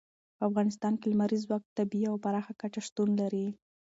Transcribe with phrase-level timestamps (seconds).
[0.37, 3.47] په افغانستان کې لمریز ځواک په طبیعي او پراخه کچه شتون لري.